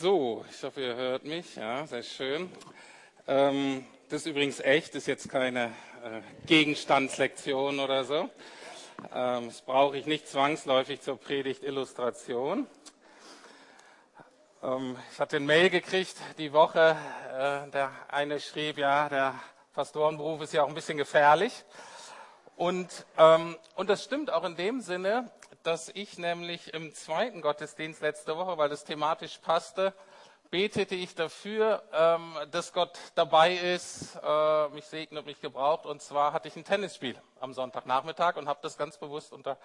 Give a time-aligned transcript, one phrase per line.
[0.00, 1.56] So, ich hoffe, ihr hört mich.
[1.56, 2.50] Ja, sehr schön.
[3.28, 5.66] Ähm, das ist übrigens echt, ist jetzt keine
[6.02, 8.30] äh, Gegenstandslektion oder so.
[9.14, 12.66] Ähm, das brauche ich nicht zwangsläufig zur Predigt-Illustration.
[14.62, 16.96] Ähm, ich hatte ein Mail gekriegt die Woche,
[17.34, 19.34] äh, der eine schrieb, ja, der
[19.74, 21.52] Pastorenberuf ist ja auch ein bisschen gefährlich.
[22.56, 25.30] Und, ähm, und das stimmt auch in dem Sinne,
[25.62, 29.92] dass ich nämlich im zweiten Gottesdienst letzte Woche, weil das thematisch passte,
[30.50, 35.86] betete ich dafür, ähm, dass Gott dabei ist, äh, mich segnet, mich gebraucht.
[35.86, 39.56] Und zwar hatte ich ein Tennisspiel am Sonntagnachmittag und habe das ganz bewusst unter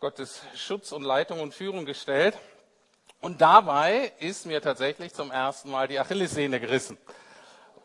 [0.00, 2.36] Gottes Schutz und Leitung und Führung gestellt.
[3.20, 6.98] Und dabei ist mir tatsächlich zum ersten Mal die Achillessehne gerissen.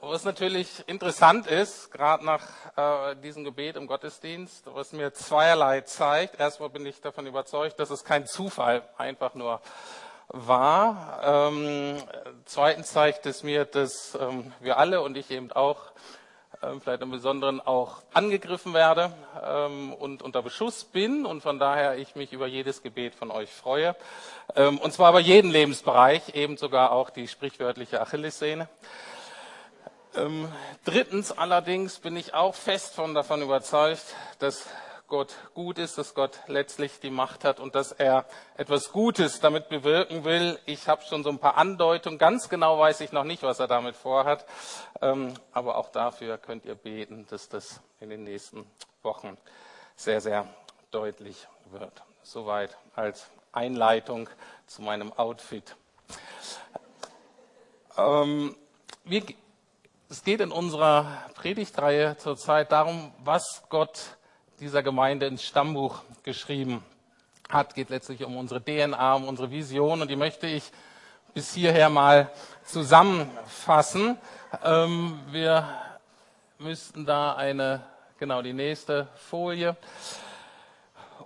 [0.08, 2.44] Was natürlich interessant ist, gerade nach
[2.78, 6.40] äh, diesem Gebet im Gottesdienst, was mir zweierlei zeigt.
[6.40, 9.62] Erstmal bin ich davon überzeugt, dass es kein Zufall einfach nur
[10.28, 11.50] war.
[11.52, 11.98] Ähm,
[12.46, 15.78] zweitens zeigt es mir, dass ähm, wir alle und ich eben auch
[16.62, 19.12] ähm, vielleicht im Besonderen auch angegriffen werde
[19.44, 23.50] ähm, und unter Beschuss bin und von daher ich mich über jedes Gebet von euch
[23.50, 23.96] freue.
[24.56, 28.70] Ähm, und zwar über jeden Lebensbereich, eben sogar auch die sprichwörtliche Achillessehne.
[30.18, 30.48] Ähm,
[30.86, 34.66] drittens allerdings bin ich auch fest von davon überzeugt, dass
[35.08, 38.26] Gott gut ist, dass Gott letztlich die Macht hat und dass er
[38.58, 40.58] etwas Gutes damit bewirken will.
[40.66, 42.18] Ich habe schon so ein paar Andeutungen.
[42.18, 44.46] Ganz genau weiß ich noch nicht, was er damit vorhat.
[45.02, 48.66] Ähm, aber auch dafür könnt ihr beten, dass das in den nächsten
[49.04, 49.38] Wochen
[49.96, 50.48] sehr, sehr
[50.92, 52.04] deutlich wird.
[52.24, 54.30] Soweit als Einleitung
[54.66, 55.76] zu meinem Outfit.
[57.98, 58.56] Ähm,
[59.04, 59.22] wir
[60.16, 64.00] es geht in unserer Predigtreihe zurzeit darum, was Gott
[64.62, 66.86] dieser Gemeinde ins Stammbuch geschrieben
[67.50, 67.72] hat.
[67.72, 70.72] Es geht letztlich um unsere DNA, um unsere Vision und die möchte ich
[71.34, 72.32] bis hierher mal
[72.64, 74.18] zusammenfassen.
[74.64, 75.68] Ähm, wir
[76.60, 77.82] müssten da eine,
[78.18, 79.76] genau die nächste Folie.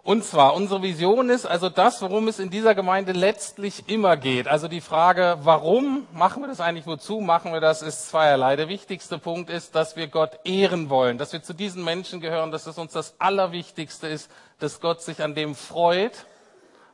[0.02, 4.48] Und zwar, unsere Vision ist also das, worum es in dieser Gemeinde letztlich immer geht.
[4.48, 8.56] Also die Frage, warum machen wir das eigentlich, wozu machen wir das, ist zweierlei.
[8.56, 12.52] Der wichtigste Punkt ist, dass wir Gott ehren wollen, dass wir zu diesen Menschen gehören,
[12.52, 16.26] dass es uns das Allerwichtigste ist, dass Gott sich an dem freut,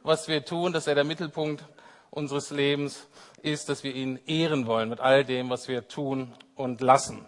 [0.01, 1.63] was wir tun, dass er der Mittelpunkt
[2.09, 3.07] unseres Lebens
[3.43, 7.27] ist, dass wir ihn ehren wollen mit all dem, was wir tun und lassen.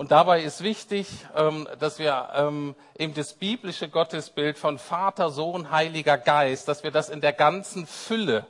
[0.00, 5.70] Und dabei ist wichtig, ähm, dass wir ähm, eben das biblische Gottesbild von Vater, Sohn,
[5.70, 8.46] Heiliger Geist, dass wir das in der ganzen Fülle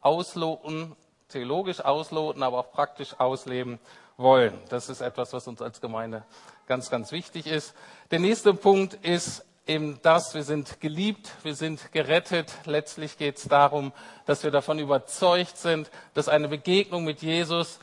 [0.00, 0.94] ausloten,
[1.28, 3.80] theologisch ausloten, aber auch praktisch ausleben
[4.16, 4.56] wollen.
[4.68, 6.22] Das ist etwas, was uns als Gemeinde
[6.68, 7.74] ganz, ganz wichtig ist.
[8.12, 12.52] Der nächste Punkt ist eben das, wir sind geliebt, wir sind gerettet.
[12.64, 13.92] Letztlich geht es darum,
[14.24, 17.80] dass wir davon überzeugt sind, dass eine Begegnung mit Jesus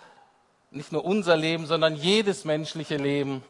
[0.72, 3.44] nicht nur unser Leben, sondern jedes menschliche Leben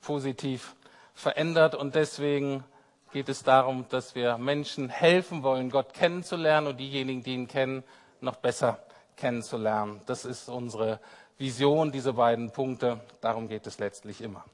[0.00, 0.74] positiv
[1.14, 1.74] verändert.
[1.74, 2.64] Und deswegen
[3.12, 7.84] geht es darum, dass wir Menschen helfen wollen, Gott kennenzulernen und diejenigen, die ihn kennen,
[8.20, 8.78] noch besser
[9.16, 10.00] kennenzulernen.
[10.06, 11.00] Das ist unsere
[11.38, 13.00] Vision, diese beiden Punkte.
[13.20, 14.44] Darum geht es letztlich immer.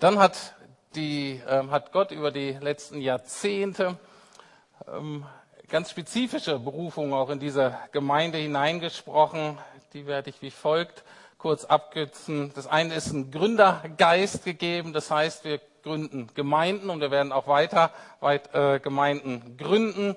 [0.00, 0.54] Dann hat,
[0.94, 3.98] die, äh, hat Gott über die letzten Jahrzehnte
[4.88, 5.24] ähm,
[5.68, 9.58] ganz spezifische Berufungen auch in diese Gemeinde hineingesprochen
[9.92, 11.04] die werde ich wie folgt
[11.38, 12.52] kurz abkürzen.
[12.54, 17.46] Das eine ist ein Gründergeist gegeben, das heißt, wir gründen Gemeinden und wir werden auch
[17.46, 17.90] weiter
[18.20, 20.16] weit, äh, Gemeinden gründen.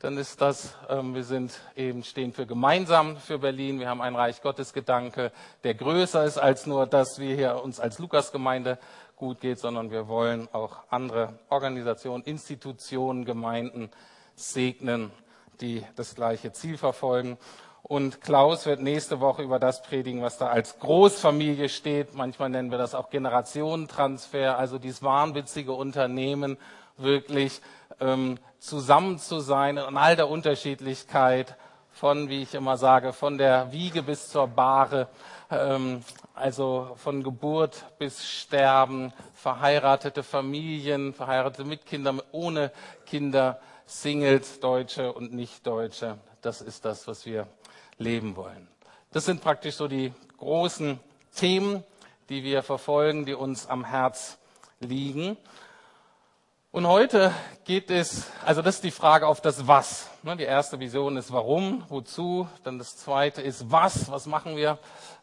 [0.00, 3.78] Dann ist das, ähm, wir sind eben stehen für gemeinsam für Berlin.
[3.78, 7.80] Wir haben ein Reich Gottes Gedanke, der größer ist als nur, dass wir hier uns
[7.80, 8.78] als Lukasgemeinde
[9.16, 13.90] gut geht, sondern wir wollen auch andere Organisationen, Institutionen, Gemeinden
[14.34, 15.12] segnen,
[15.60, 17.38] die das gleiche Ziel verfolgen.
[17.86, 22.14] Und Klaus wird nächste Woche über das predigen, was da als Großfamilie steht.
[22.14, 26.56] Manchmal nennen wir das auch Generationentransfer, also dieses wahnwitzige Unternehmen,
[26.96, 27.60] wirklich
[28.00, 31.56] ähm, zusammen zu sein in all der Unterschiedlichkeit
[31.92, 35.08] von, wie ich immer sage, von der Wiege bis zur Bahre,
[35.50, 36.02] ähm,
[36.34, 42.72] also von Geburt bis Sterben, verheiratete Familien, verheiratete mit Kindern, ohne
[43.04, 46.16] Kinder, Singles, Deutsche und Nicht-Deutsche.
[46.40, 47.46] Das ist das, was wir
[47.98, 48.68] leben wollen.
[49.12, 50.98] Das sind praktisch so die großen
[51.34, 51.84] Themen,
[52.28, 54.38] die wir verfolgen, die uns am Herz
[54.80, 55.36] liegen.
[56.72, 57.32] Und heute
[57.64, 60.10] geht es, also das ist die Frage auf das Was.
[60.24, 62.48] Ne, die erste Vision ist warum, wozu.
[62.64, 64.80] Dann das zweite ist was, was machen wir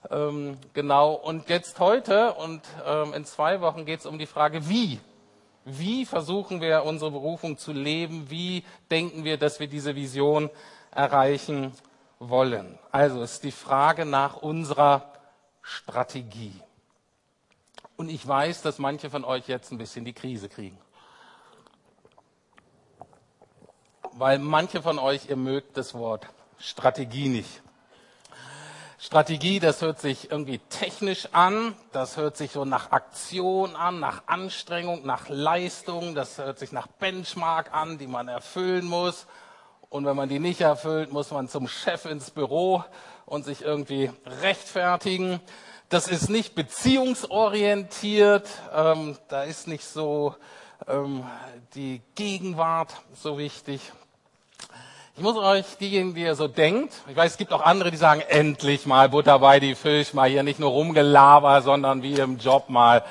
[0.09, 1.13] ähm, genau.
[1.13, 5.01] Und jetzt heute und ähm, in zwei Wochen geht es um die Frage wie.
[5.65, 8.29] Wie versuchen wir unsere Berufung zu leben?
[8.29, 10.49] Wie denken wir, dass wir diese Vision
[10.91, 11.73] erreichen
[12.21, 12.77] wollen.
[12.91, 15.11] Also ist die Frage nach unserer
[15.61, 16.53] Strategie.
[17.97, 20.77] Und ich weiß, dass manche von euch jetzt ein bisschen die Krise kriegen.
[24.13, 26.27] Weil manche von euch, ihr mögt das Wort
[26.57, 27.61] Strategie nicht.
[28.99, 34.23] Strategie, das hört sich irgendwie technisch an, das hört sich so nach Aktion an, nach
[34.27, 39.25] Anstrengung, nach Leistung, das hört sich nach Benchmark an, die man erfüllen muss.
[39.91, 42.81] Und wenn man die nicht erfüllt, muss man zum Chef ins Büro
[43.25, 44.09] und sich irgendwie
[44.41, 45.41] rechtfertigen.
[45.89, 50.33] Das ist nicht beziehungsorientiert, ähm, da ist nicht so
[50.87, 51.25] ähm,
[51.75, 53.91] die Gegenwart so wichtig.
[55.17, 57.97] Ich muss euch diejenigen, die ihr so denkt, ich weiß, es gibt auch andere, die
[57.97, 62.37] sagen, endlich mal Butter bei die Fisch, mal hier nicht nur rumgelaber, sondern wie im
[62.37, 63.03] Job mal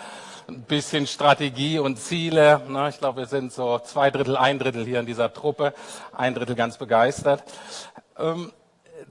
[0.51, 2.61] ein bisschen Strategie und Ziele.
[2.89, 5.73] Ich glaube, wir sind so zwei Drittel, ein Drittel hier in dieser Truppe,
[6.13, 7.45] ein Drittel ganz begeistert.
[8.19, 8.53] Ähm,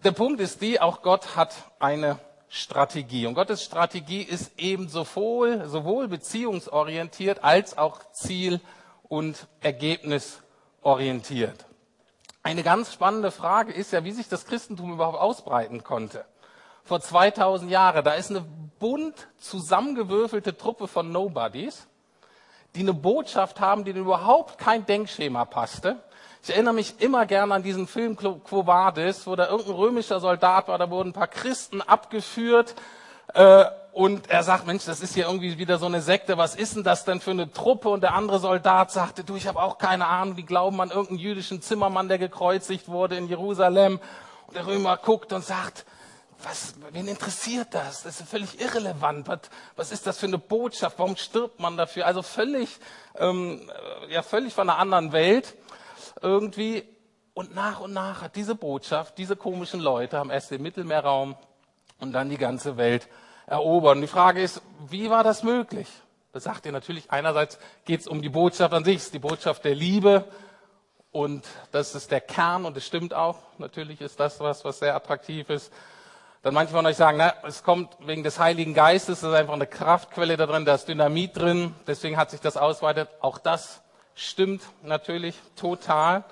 [0.04, 2.20] der Punkt ist die, auch Gott hat eine
[2.50, 3.26] Strategie.
[3.26, 8.60] Und Gottes Strategie ist eben sowohl, sowohl beziehungsorientiert als auch ziel-
[9.04, 11.66] und ergebnisorientiert.
[12.44, 16.26] Eine ganz spannende Frage ist ja, wie sich das Christentum überhaupt ausbreiten konnte.
[16.84, 18.46] Vor 2000 Jahren, da ist eine
[18.80, 21.88] bunt zusammengewürfelte Truppe von Nobodies,
[22.76, 25.98] die eine Botschaft haben, die überhaupt kein Denkschema passte.
[26.42, 30.68] Ich erinnere mich immer gerne an diesen Film Quo Vadis, wo da irgendein römischer Soldat
[30.70, 32.76] war, da wurden ein paar Christen abgeführt
[33.34, 36.76] äh, und er sagt, Mensch, das ist hier irgendwie wieder so eine Sekte, was ist
[36.76, 37.90] denn das denn für eine Truppe?
[37.90, 41.20] Und der andere Soldat sagte, du, ich habe auch keine Ahnung, die glauben an irgendeinen
[41.20, 44.00] jüdischen Zimmermann, der gekreuzigt wurde in Jerusalem.
[44.48, 45.86] Und der Römer guckt und sagt,
[46.44, 48.04] was, wen interessiert das?
[48.04, 49.28] Das ist völlig irrelevant.
[49.28, 49.40] Was,
[49.76, 50.98] was ist das für eine Botschaft?
[51.00, 52.06] Warum stirbt man dafür?
[52.06, 52.70] Also völlig,
[53.18, 53.70] ähm,
[54.10, 55.56] ja, völlig von einer anderen Welt
[56.22, 56.84] irgendwie.
[57.34, 61.36] Und nach und nach hat diese Botschaft, diese komischen Leute haben erst den Mittelmeerraum
[62.00, 63.08] und dann die ganze Welt
[63.48, 63.98] erobern.
[63.98, 65.88] Und die Frage ist, wie war das möglich?
[66.32, 69.76] Das sagt ihr natürlich, einerseits geht es um die Botschaft an sich, die Botschaft der
[69.76, 70.26] Liebe
[71.12, 73.40] und das ist der Kern und es stimmt auch.
[73.58, 75.74] Natürlich ist das was, was sehr attraktiv ist.
[76.42, 79.54] Dann manche von euch sagen, na, es kommt wegen des Heiligen Geistes, das ist einfach
[79.54, 83.10] eine Kraftquelle da drin, da ist Dynamit drin, deswegen hat sich das ausweitet.
[83.20, 83.82] Auch das
[84.16, 86.24] stimmt natürlich total.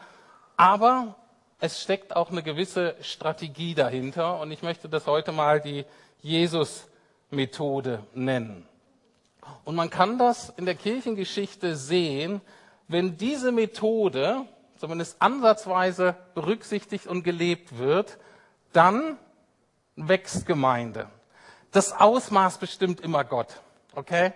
[0.55, 1.15] Aber
[1.59, 5.83] es steckt auch eine gewisse Strategie dahinter und ich möchte das heute mal die
[6.21, 8.65] Jesus-Methode nennen.
[9.65, 12.39] Und man kann das in der Kirchengeschichte sehen,
[12.87, 14.45] wenn diese Methode
[14.77, 18.17] zumindest ansatzweise berücksichtigt und gelebt wird,
[18.71, 19.17] dann
[19.97, 21.07] wächst Gemeinde.
[21.71, 23.59] Das Ausmaß bestimmt immer Gott.
[23.93, 24.31] Okay?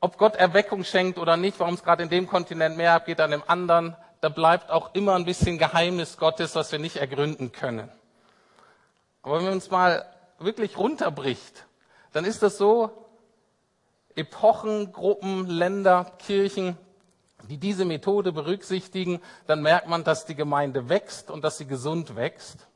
[0.00, 3.32] Ob Gott Erweckung schenkt oder nicht, warum es gerade in dem Kontinent mehr abgeht, an
[3.32, 7.88] dem anderen, da bleibt auch immer ein bisschen Geheimnis Gottes, was wir nicht ergründen können.
[9.22, 10.04] Aber wenn man uns mal
[10.38, 11.66] wirklich runterbricht,
[12.12, 13.06] dann ist das so,
[14.14, 16.76] Epochen, Gruppen, Länder, Kirchen,
[17.48, 22.16] die diese Methode berücksichtigen, dann merkt man, dass die Gemeinde wächst und dass sie gesund
[22.16, 22.67] wächst.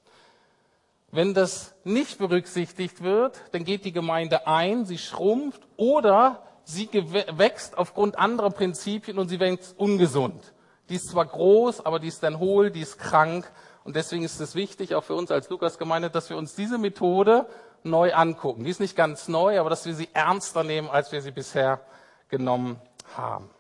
[1.14, 6.88] Wenn das nicht berücksichtigt wird, dann geht die Gemeinde ein, sie schrumpft oder sie
[7.36, 10.54] wächst aufgrund anderer Prinzipien und sie wächst ungesund.
[10.88, 13.52] Die ist zwar groß, aber die ist dann hohl, die ist krank.
[13.84, 17.46] Und deswegen ist es wichtig, auch für uns als Lukas-Gemeinde, dass wir uns diese Methode
[17.82, 18.64] neu angucken.
[18.64, 21.80] Die ist nicht ganz neu, aber dass wir sie ernster nehmen, als wir sie bisher
[22.28, 22.80] genommen
[23.16, 23.50] haben.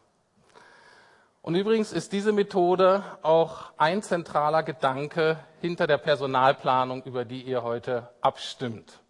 [1.42, 7.64] Und übrigens ist diese Methode auch ein zentraler Gedanke hinter der Personalplanung, über die ihr
[7.64, 9.00] heute abstimmt.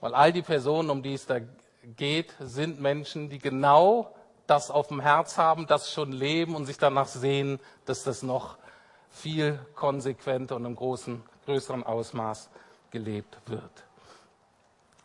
[0.00, 1.40] Weil all die Personen, um die es da
[1.96, 4.14] geht, sind Menschen, die genau
[4.46, 8.56] das auf dem Herz haben, das schon leben und sich danach sehen, dass das noch
[9.10, 12.48] viel konsequenter und im großen, größeren Ausmaß
[12.90, 13.84] gelebt wird.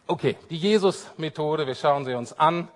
[0.07, 2.69] Okay, die Jesus-Methode, wir schauen sie uns an.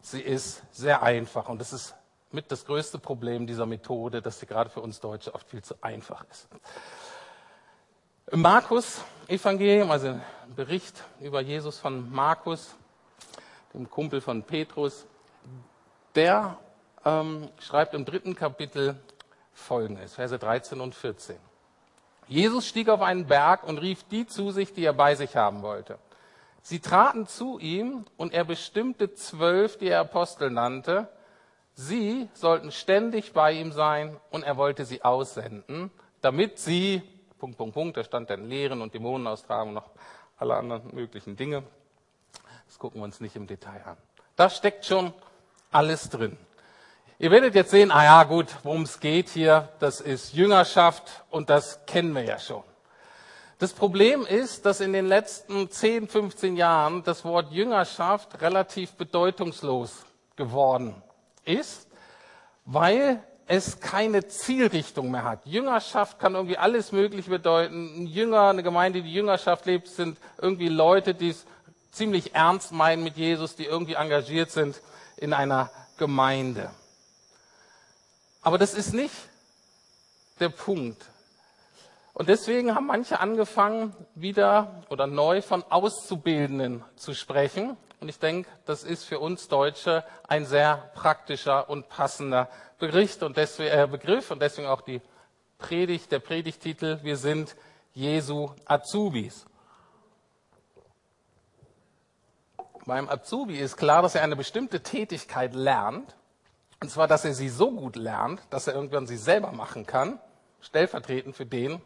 [0.00, 1.94] Sie ist sehr einfach und das ist
[2.34, 5.74] mit das größte Problem dieser Methode, dass sie gerade für uns Deutsche oft viel zu
[5.80, 6.48] einfach ist.
[8.30, 10.22] Im Markus-Evangelium, also ein
[10.56, 12.74] Bericht über Jesus von Markus,
[13.72, 15.06] dem Kumpel von Petrus,
[16.14, 16.58] der
[17.04, 18.96] ähm, schreibt im dritten Kapitel
[19.52, 21.36] folgendes, Verse 13 und 14.
[22.26, 25.62] Jesus stieg auf einen Berg und rief die zu sich, die er bei sich haben
[25.62, 25.98] wollte.
[26.62, 31.08] Sie traten zu ihm und er bestimmte zwölf, die er Apostel nannte.
[31.76, 35.90] Sie sollten ständig bei ihm sein und er wollte sie aussenden,
[36.20, 37.02] damit sie,
[37.38, 39.90] Punkt, Punkt, Punkt, da stand dann Lehren und Dämonenaustragung und noch
[40.38, 41.64] alle anderen möglichen Dinge.
[42.66, 43.96] Das gucken wir uns nicht im Detail an.
[44.36, 45.12] Da steckt schon
[45.72, 46.36] alles drin.
[47.18, 51.50] Ihr werdet jetzt sehen, ah ja gut, worum es geht hier, das ist Jüngerschaft und
[51.50, 52.62] das kennen wir ja schon.
[53.58, 60.04] Das Problem ist, dass in den letzten 10, 15 Jahren das Wort Jüngerschaft relativ bedeutungslos
[60.36, 61.02] geworden
[61.44, 61.88] ist,
[62.64, 65.44] weil es keine Zielrichtung mehr hat.
[65.44, 68.04] Jüngerschaft kann irgendwie alles Mögliche bedeuten.
[68.04, 71.44] Ein Jünger, eine Gemeinde, die Jüngerschaft lebt, sind irgendwie Leute, die es
[71.92, 74.80] ziemlich ernst meinen mit Jesus, die irgendwie engagiert sind
[75.16, 76.70] in einer Gemeinde.
[78.42, 79.14] Aber das ist nicht
[80.40, 81.04] der Punkt.
[82.14, 87.76] Und deswegen haben manche angefangen, wieder oder neu von Auszubildenden zu sprechen.
[88.00, 92.48] Und ich denke, das ist für uns Deutsche ein sehr praktischer und passender
[92.78, 95.00] Bericht und deswegen, äh, Begriff und deswegen auch die
[95.58, 97.56] Predigt, der Predigtitel, wir sind
[97.94, 99.46] Jesu Azubis.
[102.86, 106.14] Beim Azubi ist klar, dass er eine bestimmte Tätigkeit lernt.
[106.80, 110.20] Und zwar, dass er sie so gut lernt, dass er irgendwann sie selber machen kann,
[110.60, 111.80] stellvertretend für den,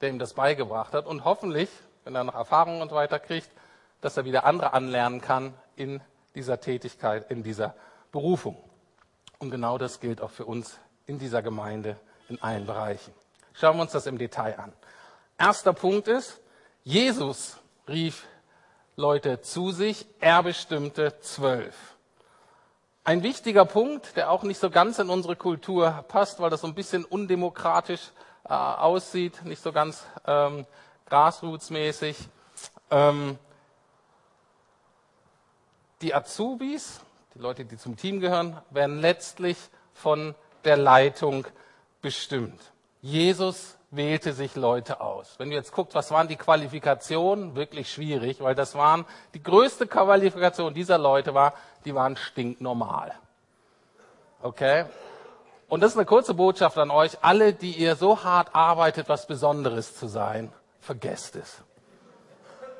[0.00, 1.06] der ihm das beigebracht hat.
[1.06, 1.68] Und hoffentlich,
[2.04, 3.50] wenn er noch Erfahrungen und weiter kriegt,
[4.00, 6.00] dass er wieder andere anlernen kann in
[6.34, 7.74] dieser Tätigkeit, in dieser
[8.12, 8.56] Berufung.
[9.38, 11.96] Und genau das gilt auch für uns in dieser Gemeinde
[12.28, 13.12] in allen Bereichen.
[13.54, 14.72] Schauen wir uns das im Detail an.
[15.38, 16.40] Erster Punkt ist,
[16.84, 17.56] Jesus
[17.88, 18.26] rief
[18.96, 21.74] Leute zu sich, er bestimmte zwölf.
[23.04, 26.66] Ein wichtiger Punkt, der auch nicht so ganz in unsere Kultur passt, weil das so
[26.66, 28.12] ein bisschen undemokratisch
[28.44, 30.66] äh, aussieht, nicht so ganz ähm,
[31.06, 32.16] grassrootsmäßig.
[32.90, 33.38] Ähm,
[36.02, 37.00] die Azubis,
[37.34, 39.56] die Leute, die zum Team gehören, werden letztlich
[39.92, 41.46] von der Leitung
[42.00, 42.60] bestimmt.
[43.00, 45.34] Jesus wählte sich Leute aus.
[45.38, 49.86] Wenn du jetzt guckst, was waren die Qualifikationen, wirklich schwierig, weil das waren, die größte
[49.86, 53.14] Qualifikation dieser Leute war, die waren stinknormal.
[54.42, 54.84] Okay?
[55.68, 59.26] Und das ist eine kurze Botschaft an euch, alle, die ihr so hart arbeitet, was
[59.26, 61.62] Besonderes zu sein, vergesst es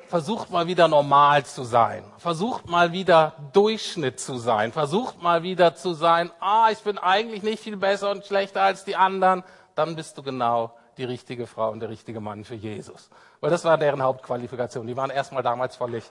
[0.09, 2.03] versucht mal wieder normal zu sein.
[2.17, 4.71] Versucht mal wieder Durchschnitt zu sein.
[4.71, 8.83] Versucht mal wieder zu sein, ah, ich bin eigentlich nicht viel besser und schlechter als
[8.83, 9.43] die anderen.
[9.75, 13.09] Dann bist du genau die richtige Frau und der richtige Mann für Jesus.
[13.39, 14.87] Weil das war deren Hauptqualifikation.
[14.87, 16.03] Die waren erstmal damals völlig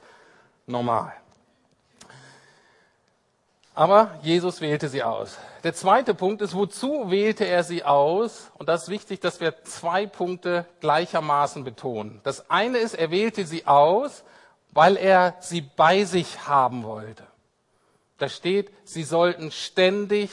[0.66, 1.12] normal.
[3.78, 5.38] Aber Jesus wählte sie aus.
[5.62, 8.50] Der zweite Punkt ist, wozu wählte er sie aus?
[8.58, 12.20] Und das ist wichtig, dass wir zwei Punkte gleichermaßen betonen.
[12.25, 14.25] Das eine ist, er wählte sie aus,
[14.73, 17.23] weil er sie bei sich haben wollte.
[18.18, 20.32] Da steht, sie sollten ständig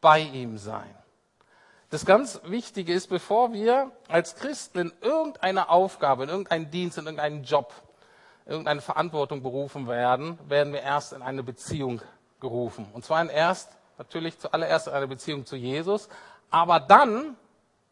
[0.00, 0.92] bei ihm sein.
[1.90, 7.04] Das ganz Wichtige ist, bevor wir als Christen in irgendeine Aufgabe, in irgendeinen Dienst, in
[7.04, 7.72] irgendeinen Job,
[8.46, 12.02] in irgendeine Verantwortung berufen werden, werden wir erst in eine Beziehung
[12.44, 12.86] gerufen.
[12.92, 16.08] Und zwar in erst, natürlich zuallererst eine Beziehung zu Jesus,
[16.50, 17.36] aber dann,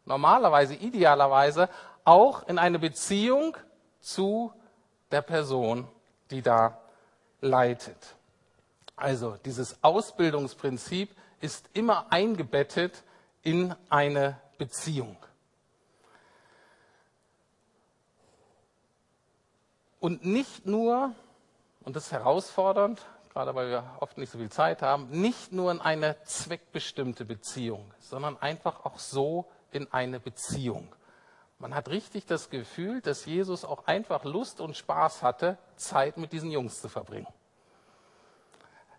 [0.05, 1.69] normalerweise, idealerweise,
[2.05, 3.57] auch in eine Beziehung
[3.99, 4.53] zu
[5.11, 5.87] der Person,
[6.29, 6.77] die da
[7.41, 7.97] leitet.
[8.95, 11.09] Also dieses Ausbildungsprinzip
[11.41, 13.03] ist immer eingebettet
[13.41, 15.17] in eine Beziehung.
[19.99, 21.13] Und nicht nur,
[21.83, 23.01] und das ist herausfordernd,
[23.33, 27.91] gerade weil wir oft nicht so viel Zeit haben, nicht nur in eine zweckbestimmte Beziehung,
[27.99, 30.87] sondern einfach auch so in eine Beziehung.
[31.59, 36.31] Man hat richtig das Gefühl, dass Jesus auch einfach Lust und Spaß hatte, Zeit mit
[36.31, 37.27] diesen Jungs zu verbringen.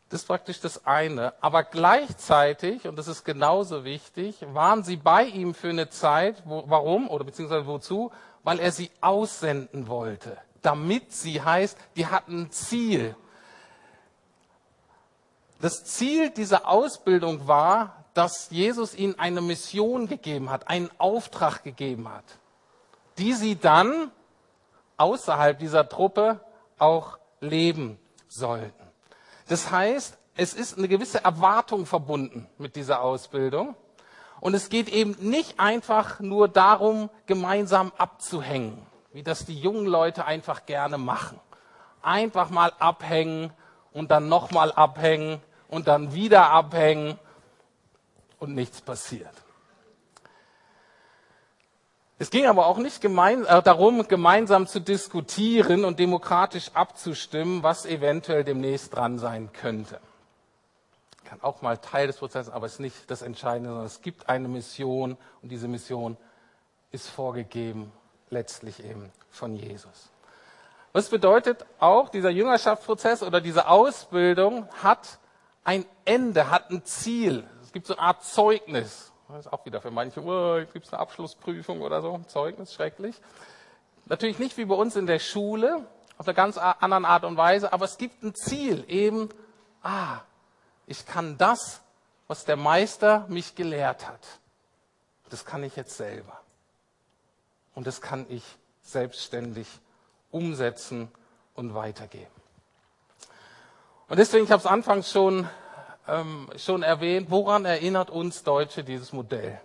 [0.08, 1.34] Das ist praktisch das eine.
[1.40, 6.42] Aber gleichzeitig, und das ist genauso wichtig, waren sie bei ihm für eine Zeit.
[6.44, 8.12] Wo, warum oder beziehungsweise wozu?
[8.42, 10.36] Weil er sie aussenden wollte.
[10.62, 13.16] Damit sie heißt, die hatten ein Ziel.
[15.64, 22.06] Das Ziel dieser Ausbildung war, dass Jesus ihnen eine Mission gegeben hat, einen Auftrag gegeben
[22.06, 22.24] hat,
[23.16, 24.10] die sie dann
[24.98, 26.38] außerhalb dieser Truppe
[26.78, 28.84] auch leben sollten.
[29.48, 33.74] Das heißt, es ist eine gewisse Erwartung verbunden mit dieser Ausbildung.
[34.42, 40.26] Und es geht eben nicht einfach nur darum, gemeinsam abzuhängen, wie das die jungen Leute
[40.26, 41.40] einfach gerne machen.
[42.02, 43.50] Einfach mal abhängen
[43.94, 45.40] und dann nochmal abhängen
[45.74, 47.18] und dann wieder abhängen
[48.38, 49.32] und nichts passiert.
[52.18, 57.86] Es ging aber auch nicht gemein, äh, darum, gemeinsam zu diskutieren und demokratisch abzustimmen, was
[57.86, 59.98] eventuell demnächst dran sein könnte.
[61.24, 64.28] Kann auch mal Teil des Prozesses, aber es ist nicht das Entscheidende, sondern es gibt
[64.28, 66.16] eine Mission und diese Mission
[66.92, 67.90] ist vorgegeben,
[68.30, 70.10] letztlich eben von Jesus.
[70.92, 75.18] Was bedeutet auch, dieser Jüngerschaftsprozess oder diese Ausbildung hat
[75.64, 77.48] ein Ende, hat ein Ziel.
[77.62, 79.12] Es gibt so eine Art Zeugnis.
[79.28, 83.16] Das ist auch wieder für manche, oh, gibt es eine Abschlussprüfung oder so, Zeugnis, schrecklich.
[84.06, 85.86] Natürlich nicht wie bei uns in der Schule,
[86.18, 89.30] auf eine ganz andere Art und Weise, aber es gibt ein Ziel, eben,
[89.82, 90.20] ah,
[90.86, 91.80] ich kann das,
[92.28, 94.20] was der Meister mich gelehrt hat,
[95.30, 96.40] das kann ich jetzt selber.
[97.74, 98.44] Und das kann ich
[98.82, 99.66] selbstständig
[100.30, 101.10] umsetzen
[101.54, 102.33] und weitergeben.
[104.06, 105.48] Und deswegen, ich habe es anfangs schon,
[106.06, 109.58] ähm, schon erwähnt, woran erinnert uns Deutsche dieses Modell?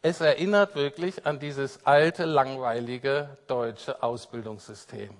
[0.00, 5.10] Es erinnert wirklich an dieses alte, langweilige deutsche Ausbildungssystem.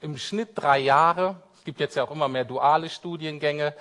[0.00, 1.36] Im Schnitt drei Jahre.
[1.54, 3.74] Es gibt jetzt ja auch immer mehr duale Studiengänge,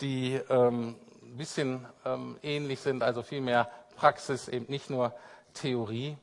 [0.00, 5.14] die ähm, ein bisschen ähm, ähnlich sind, also viel mehr Praxis, eben nicht nur
[5.54, 6.16] Theorie.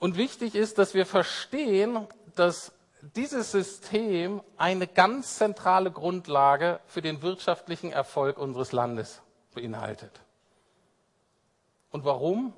[0.00, 2.72] Und wichtig ist, dass wir verstehen, dass
[3.02, 9.22] dieses System eine ganz zentrale Grundlage für den wirtschaftlichen Erfolg unseres Landes
[9.54, 10.20] beinhaltet.
[11.90, 12.54] Und warum?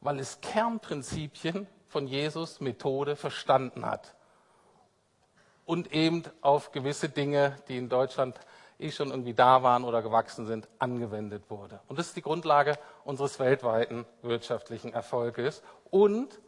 [0.00, 4.16] Weil es Kernprinzipien von Jesus Methode verstanden hat
[5.64, 8.38] und eben auf gewisse Dinge, die in Deutschland
[8.78, 11.80] eh schon irgendwie da waren oder gewachsen sind, angewendet wurde.
[11.86, 15.62] Und das ist die Grundlage unseres weltweiten wirtschaftlichen Erfolges.
[15.90, 16.40] Und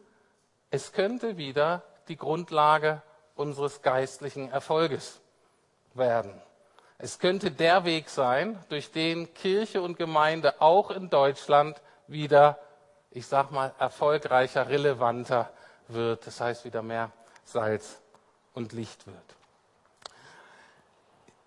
[0.69, 3.01] es könnte wieder die Grundlage
[3.39, 5.19] unseres geistlichen Erfolges
[5.93, 6.33] werden.
[6.97, 12.59] Es könnte der Weg sein, durch den Kirche und Gemeinde auch in Deutschland wieder,
[13.11, 15.49] ich sag mal, erfolgreicher, relevanter
[15.87, 16.27] wird.
[16.27, 17.11] Das heißt, wieder mehr
[17.45, 18.01] Salz
[18.53, 19.15] und Licht wird.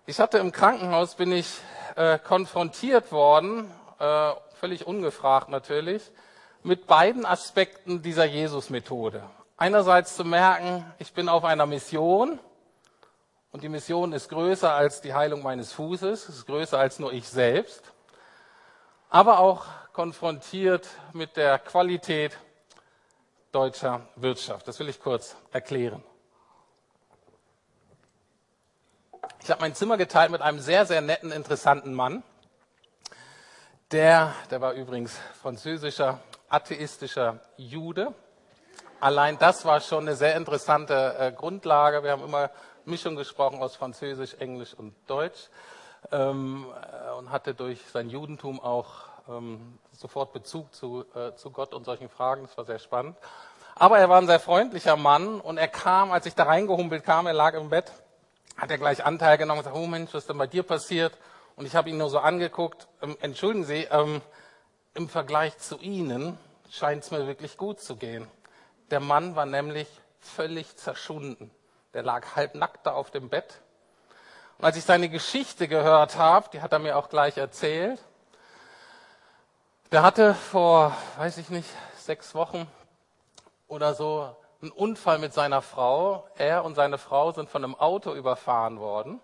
[0.07, 1.59] Ich hatte im Krankenhaus, bin ich
[1.95, 6.11] äh, konfrontiert worden, äh, völlig ungefragt natürlich,
[6.63, 9.23] mit beiden Aspekten dieser Jesus-Methode.
[9.55, 12.39] Einerseits zu merken, ich bin auf einer Mission
[13.51, 17.29] und die Mission ist größer als die Heilung meines Fußes, ist größer als nur ich
[17.29, 17.93] selbst,
[19.09, 22.37] aber auch konfrontiert mit der Qualität
[23.51, 24.67] deutscher Wirtschaft.
[24.67, 26.03] Das will ich kurz erklären.
[29.43, 32.23] Ich habe mein Zimmer geteilt mit einem sehr, sehr netten, interessanten Mann.
[33.91, 38.15] Der, der war übrigens französischer, atheistischer Jude.
[39.03, 42.03] Allein das war schon eine sehr interessante äh, Grundlage.
[42.05, 42.49] Wir haben immer
[42.85, 45.49] Mischung gesprochen aus Französisch, Englisch und Deutsch
[46.13, 48.87] ähm, äh, und hatte durch sein Judentum auch
[49.27, 52.43] ähm, sofort Bezug zu, äh, zu Gott und solchen Fragen.
[52.43, 53.17] Das war sehr spannend.
[53.75, 57.27] Aber er war ein sehr freundlicher Mann und er kam, als ich da reingehumpelt kam,
[57.27, 57.91] er lag im Bett,
[58.55, 61.11] hat er gleich Anteil genommen und gesagt, oh Mensch, was ist denn bei dir passiert?
[61.57, 64.21] Und ich habe ihn nur so angeguckt, ähm, entschuldigen Sie, ähm,
[64.93, 66.37] im Vergleich zu Ihnen
[66.71, 68.29] scheint es mir wirklich gut zu gehen.
[68.91, 69.87] Der Mann war nämlich
[70.19, 71.51] völlig zerschunden.
[71.93, 73.61] Der lag halbnackt da auf dem Bett.
[74.57, 78.03] Und als ich seine Geschichte gehört habe, die hat er mir auch gleich erzählt,
[79.91, 82.67] der hatte vor, weiß ich nicht, sechs Wochen
[83.67, 86.27] oder so einen Unfall mit seiner Frau.
[86.35, 89.19] Er und seine Frau sind von einem Auto überfahren worden.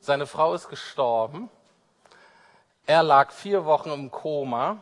[0.00, 1.50] Seine Frau ist gestorben.
[2.86, 4.78] Er lag vier Wochen im Koma,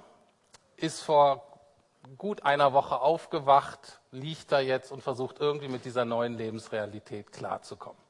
[0.77, 1.50] ist vor
[2.17, 8.01] gut einer Woche aufgewacht, liegt da jetzt und versucht irgendwie mit dieser neuen Lebensrealität klarzukommen.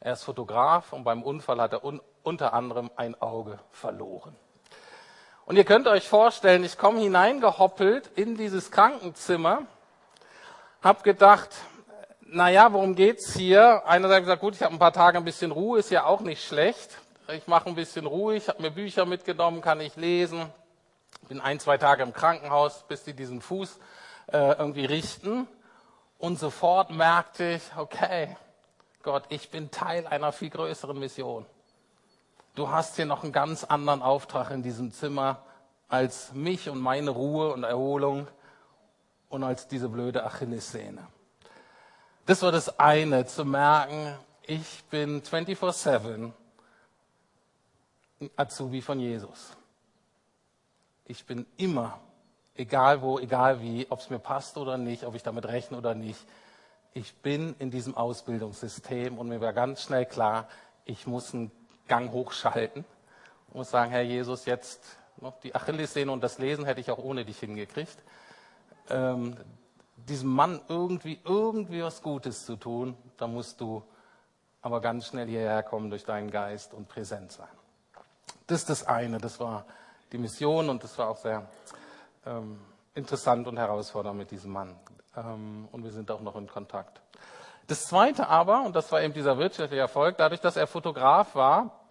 [0.00, 4.36] Er ist Fotograf und beim Unfall hat er un unter anderem ein Auge verloren.
[5.44, 9.62] Und ihr könnt euch vorstellen, ich komme hineingehoppelt in dieses Krankenzimmer,
[10.82, 11.50] habe gedacht,
[12.20, 13.82] na ja, worum geht's hier?
[13.86, 16.44] Einerseits gesagt, gut, ich habe ein paar Tage ein bisschen Ruhe, ist ja auch nicht
[16.44, 16.96] schlecht.
[17.28, 20.46] Ich mache ein bisschen Ruhe, ich habe mir Bücher mitgenommen, kann ich lesen.
[21.28, 23.78] Bin ein, zwei Tage im Krankenhaus, bis die diesen Fuß
[24.28, 25.46] äh, irgendwie richten.
[26.18, 28.36] Und sofort merkte ich, okay,
[29.02, 31.46] Gott, ich bin Teil einer viel größeren Mission.
[32.54, 35.42] Du hast hier noch einen ganz anderen Auftrag in diesem Zimmer
[35.88, 38.28] als mich und meine Ruhe und Erholung
[39.28, 41.06] und als diese blöde Achillessehne.
[42.26, 46.32] Das war das eine, zu merken, ich bin 24-7
[48.36, 49.56] Azubi von Jesus.
[51.04, 51.98] Ich bin immer,
[52.54, 55.94] egal wo, egal wie, ob es mir passt oder nicht, ob ich damit rechne oder
[55.94, 56.24] nicht,
[56.94, 60.48] ich bin in diesem Ausbildungssystem und mir war ganz schnell klar,
[60.84, 61.50] ich muss ein
[61.88, 62.84] Gang hochschalten
[63.48, 66.98] und muss sagen, Herr Jesus, jetzt noch die Achillessehne und das Lesen hätte ich auch
[66.98, 67.96] ohne dich hingekriegt.
[68.90, 69.36] Ähm,
[69.96, 73.82] diesem Mann irgendwie, irgendwie was Gutes zu tun, da musst du
[74.60, 77.48] aber ganz schnell hierher kommen durch deinen Geist und präsent sein.
[78.46, 79.64] Das ist das eine, das war
[80.12, 81.48] die Mission und das war auch sehr
[82.26, 82.60] ähm,
[82.94, 84.76] interessant und herausfordernd mit diesem Mann.
[85.16, 87.00] Ähm, und wir sind auch noch in Kontakt.
[87.66, 91.84] Das Zweite aber, und das war eben dieser wirtschaftliche Erfolg, dadurch, dass er Fotograf war,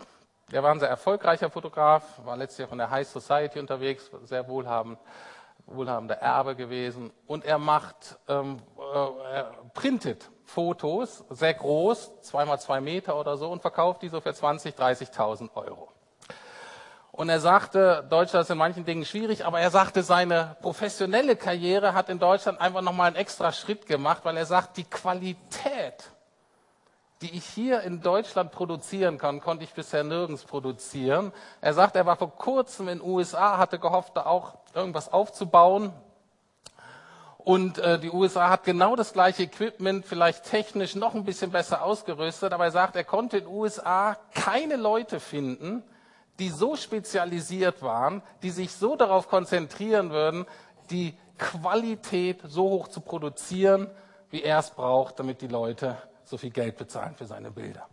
[0.51, 4.47] er war ein sehr erfolgreicher Fotograf, war letztlich auch in der High Society unterwegs, sehr
[4.49, 4.99] wohlhabend,
[5.65, 7.11] wohlhabender Erbe gewesen.
[7.25, 13.49] Und er macht, ähm, äh, er printet Fotos, sehr groß, zweimal zwei Meter oder so,
[13.49, 15.90] und verkauft die so für 20.000, 30.000 Euro.
[17.21, 21.93] Und er sagte, Deutschland ist in manchen Dingen schwierig, aber er sagte, seine professionelle Karriere
[21.93, 26.09] hat in Deutschland einfach nochmal einen extra Schritt gemacht, weil er sagt, die Qualität,
[27.21, 31.31] die ich hier in Deutschland produzieren kann, konnte ich bisher nirgends produzieren.
[31.61, 35.93] Er sagt, er war vor kurzem in den USA, hatte gehofft, da auch irgendwas aufzubauen.
[37.37, 41.83] Und äh, die USA hat genau das gleiche Equipment, vielleicht technisch noch ein bisschen besser
[41.83, 45.83] ausgerüstet, aber er sagt, er konnte in den USA keine Leute finden,
[46.41, 50.47] die so spezialisiert waren, die sich so darauf konzentrieren würden,
[50.89, 53.89] die Qualität so hoch zu produzieren,
[54.31, 57.87] wie er es braucht, damit die Leute so viel Geld bezahlen für seine Bilder.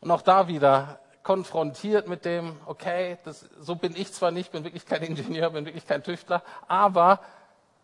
[0.00, 4.64] Und auch da wieder konfrontiert mit dem, okay, das, so bin ich zwar nicht, bin
[4.64, 7.20] wirklich kein Ingenieur, bin wirklich kein Tüftler, aber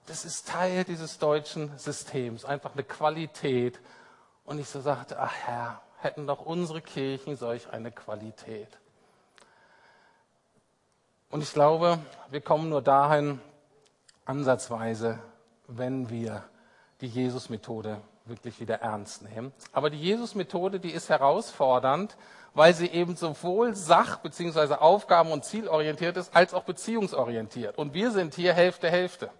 [0.07, 3.79] das ist Teil dieses deutschen Systems, einfach eine Qualität.
[4.45, 8.79] Und ich so sagte, ach Herr, hätten doch unsere Kirchen solch eine Qualität.
[11.31, 11.99] Und ich glaube,
[12.31, 13.41] wir kommen nur dahin,
[14.25, 15.19] ansatzweise,
[15.67, 16.45] wenn wir
[17.01, 19.53] die Jesus-Methode wirklich wieder ernst nehmen.
[19.73, 22.17] Aber die Jesus-Methode, die ist herausfordernd,
[22.55, 24.75] weil sie eben sowohl sach- bzw.
[24.75, 27.77] aufgaben- und zielorientiert ist, als auch beziehungsorientiert.
[27.79, 29.31] Und wir sind hier Hälfte, Hälfte.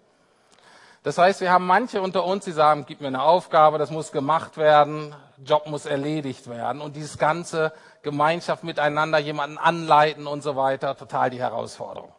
[1.03, 4.11] Das heißt, wir haben manche unter uns, die sagen, gib mir eine Aufgabe, das muss
[4.11, 6.81] gemacht werden, Job muss erledigt werden.
[6.81, 12.11] Und dieses ganze Gemeinschaft miteinander, jemanden anleiten und so weiter, total die Herausforderung.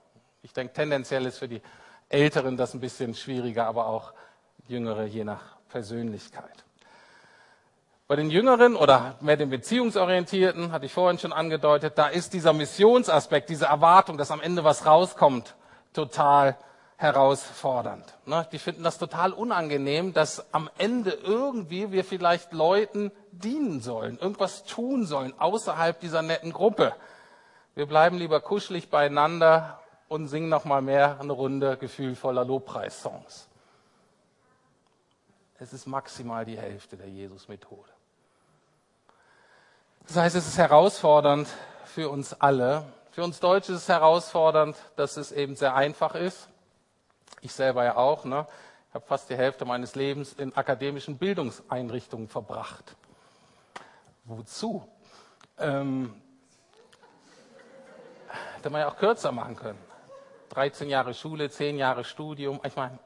[0.43, 1.61] Ich denke, tendenziell ist für die
[2.09, 4.13] Älteren das ein bisschen schwieriger, aber auch
[4.67, 6.65] Jüngere je nach Persönlichkeit.
[8.09, 12.53] Bei den Jüngeren oder mehr den Beziehungsorientierten, hatte ich vorhin schon angedeutet, da ist dieser
[12.53, 15.55] Missionsaspekt, diese Erwartung, dass am Ende was rauskommt,
[15.93, 16.57] total
[17.01, 18.05] herausfordernd.
[18.27, 18.47] Ne?
[18.53, 24.65] Die finden das total unangenehm, dass am Ende irgendwie wir vielleicht Leuten dienen sollen, irgendwas
[24.65, 26.95] tun sollen außerhalb dieser netten Gruppe.
[27.75, 33.49] Wir bleiben lieber kuschelig beieinander und singen noch mal mehr eine Runde gefühlvoller Lobpreissongs.
[35.59, 37.89] Es ist maximal die Hälfte der Jesus-Methode.
[40.07, 41.49] Das heißt, es ist herausfordernd
[41.87, 42.85] für uns alle.
[43.11, 46.49] Für uns Deutsche ist es herausfordernd, dass es eben sehr einfach ist.
[47.41, 48.25] Ich selber ja auch.
[48.25, 48.47] Ne?
[48.89, 52.97] Ich habe fast die Hälfte meines Lebens in akademischen Bildungseinrichtungen verbracht.
[54.25, 54.87] Wozu?
[55.59, 56.15] Ähm,
[58.57, 59.79] hätte man ja auch kürzer machen können.
[60.51, 62.61] 13 Jahre Schule, 10 Jahre Studium.
[62.65, 62.99] Ich meine,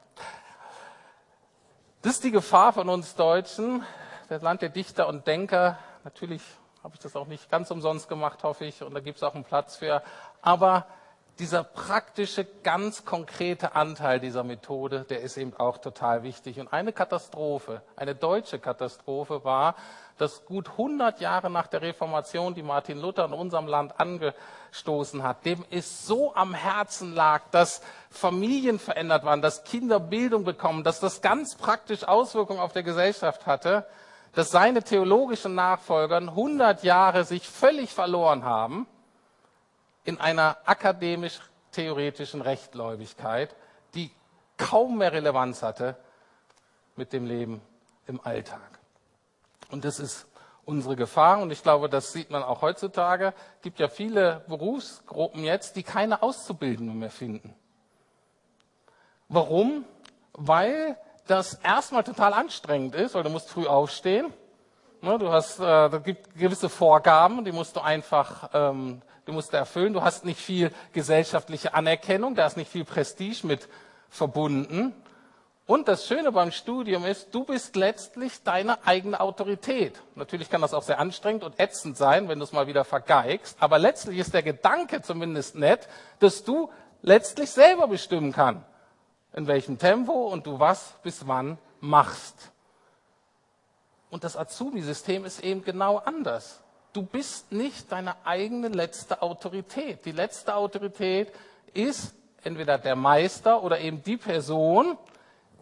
[2.01, 3.83] das ist die Gefahr von uns Deutschen,
[4.29, 5.77] das Land der Dichter und Denker.
[6.03, 6.41] Natürlich
[6.83, 9.33] habe ich das auch nicht ganz umsonst gemacht, hoffe ich, und da gibt es auch
[9.33, 10.03] einen Platz für.
[10.41, 10.85] Aber
[11.39, 16.59] dieser praktische, ganz konkrete Anteil dieser Methode, der ist eben auch total wichtig.
[16.59, 19.75] Und eine Katastrophe, eine deutsche Katastrophe war,
[20.17, 25.45] dass gut 100 Jahre nach der Reformation, die Martin Luther in unserem Land angestoßen hat,
[25.45, 31.01] dem es so am Herzen lag, dass Familien verändert waren, dass Kinder Bildung bekommen, dass
[31.01, 33.85] das ganz praktisch Auswirkungen auf der Gesellschaft hatte,
[34.33, 38.87] dass seine theologischen Nachfolger 100 Jahre sich völlig verloren haben
[40.05, 43.55] in einer akademisch-theoretischen Rechtgläubigkeit,
[43.93, 44.11] die
[44.57, 45.97] kaum mehr Relevanz hatte
[46.95, 47.61] mit dem Leben
[48.07, 48.79] im Alltag.
[49.71, 50.27] Und das ist
[50.63, 51.39] unsere Gefahr.
[51.39, 53.33] Und ich glaube, das sieht man auch heutzutage.
[53.57, 57.53] Es gibt ja viele Berufsgruppen jetzt, die keine Auszubildenden mehr finden.
[59.27, 59.85] Warum?
[60.33, 64.31] Weil das erstmal total anstrengend ist, weil du musst früh aufstehen.
[65.01, 69.53] Ne, du hast, äh, da gibt gewisse Vorgaben, die musst du einfach ähm, du musst
[69.53, 73.67] erfüllen, du hast nicht viel gesellschaftliche Anerkennung, da ist nicht viel Prestige mit
[74.09, 74.93] verbunden.
[75.67, 79.99] Und das Schöne beim Studium ist, du bist letztlich deine eigene Autorität.
[80.13, 83.57] Natürlich kann das auch sehr anstrengend und ätzend sein, wenn du es mal wieder vergeigst,
[83.59, 86.69] aber letztlich ist der Gedanke zumindest nett, dass du
[87.01, 88.63] letztlich selber bestimmen kannst,
[89.33, 92.51] in welchem Tempo und du was bis wann machst.
[94.11, 96.61] Und das Azubi-System ist eben genau anders
[96.95, 100.05] du bist nicht deine eigene letzte Autorität.
[100.05, 101.31] Die letzte Autorität
[101.73, 104.97] ist entweder der Meister oder eben die Person,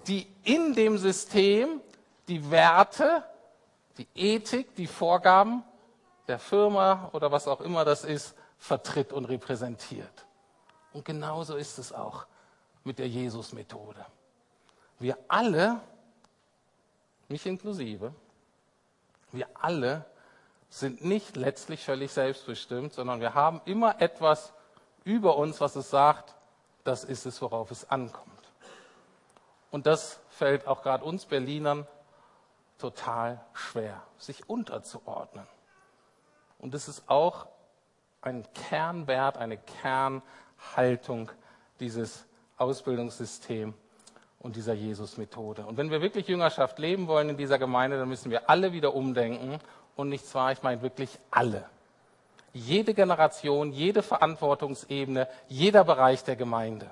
[0.07, 1.81] die in dem System
[2.27, 3.23] die Werte,
[3.97, 5.63] die Ethik, die Vorgaben
[6.27, 10.25] der Firma oder was auch immer das ist, vertritt und repräsentiert.
[10.93, 12.25] Und genauso ist es auch
[12.83, 14.05] mit der Jesus-Methode.
[14.99, 15.81] Wir alle,
[17.27, 18.13] mich inklusive,
[19.31, 20.05] wir alle
[20.79, 24.53] sind nicht letztlich völlig selbstbestimmt, sondern wir haben immer etwas
[25.03, 26.35] über uns, was es sagt,
[26.83, 28.31] das ist es, worauf es ankommt.
[29.69, 31.87] Und das fällt auch gerade uns Berlinern
[32.79, 35.45] total schwer, sich unterzuordnen.
[36.57, 37.47] Und das ist auch
[38.21, 41.31] ein Kernwert, eine Kernhaltung
[41.79, 42.25] dieses
[42.57, 43.75] Ausbildungssystems
[44.39, 45.65] und dieser Jesus-Methode.
[45.65, 48.93] Und wenn wir wirklich Jüngerschaft leben wollen in dieser Gemeinde, dann müssen wir alle wieder
[48.93, 49.59] umdenken.
[49.95, 51.65] Und nicht zwar, ich meine wirklich alle.
[52.53, 56.89] Jede Generation, jede Verantwortungsebene, jeder Bereich der Gemeinde.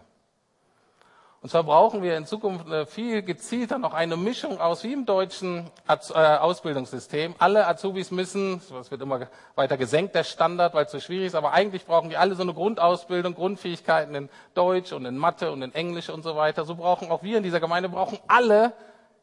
[1.43, 5.71] Und zwar brauchen wir in Zukunft viel gezielter noch eine Mischung aus, wie im deutschen
[5.87, 7.33] äh, Ausbildungssystem.
[7.39, 11.35] Alle Azubis müssen, das wird immer weiter gesenkt, der Standard, weil es so schwierig ist,
[11.35, 15.63] aber eigentlich brauchen die alle so eine Grundausbildung, Grundfähigkeiten in Deutsch und in Mathe und
[15.63, 16.63] in Englisch und so weiter.
[16.63, 18.73] So brauchen auch wir in dieser Gemeinde, brauchen alle